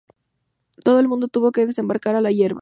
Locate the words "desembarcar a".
1.67-2.21